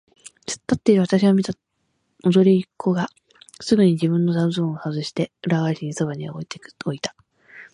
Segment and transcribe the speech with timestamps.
[0.47, 1.53] つっ立っているわたしを見た
[2.23, 3.07] 踊り子が
[3.59, 6.43] すぐに自分の座布団をはずして、裏返しにそばへ置
[6.95, 7.15] いた。